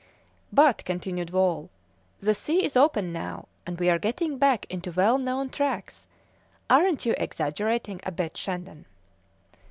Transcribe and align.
"But," 0.51 0.83
continued 0.83 1.29
Wall, 1.29 1.69
"the 2.19 2.33
sea 2.33 2.63
is 2.65 2.75
open 2.75 3.13
now, 3.13 3.47
and 3.67 3.77
we 3.79 3.87
are 3.87 3.99
getting 3.99 4.39
back 4.39 4.65
into 4.67 4.91
well 4.91 5.19
known 5.19 5.51
tracks; 5.51 6.07
aren't 6.71 7.05
you 7.05 7.13
exaggerating 7.19 7.99
a 8.01 8.11
bit, 8.11 8.35
Shandon?" 8.35 8.85